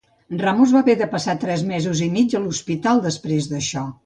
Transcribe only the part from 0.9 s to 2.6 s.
de passar tres mesos i mig a